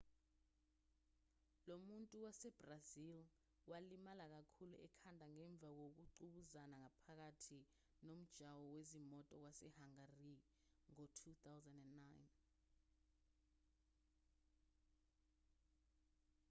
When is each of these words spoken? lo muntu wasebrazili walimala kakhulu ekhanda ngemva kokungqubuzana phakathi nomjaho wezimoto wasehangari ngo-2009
lo 1.69 1.75
muntu 1.89 2.15
wasebrazili 2.25 3.23
walimala 3.71 4.25
kakhulu 4.35 4.75
ekhanda 4.87 5.25
ngemva 5.35 5.69
kokungqubuzana 5.77 6.79
phakathi 7.03 7.59
nomjaho 8.05 8.61
wezimoto 8.73 9.35
wasehangari 9.45 10.33
ngo-2009 10.91 12.21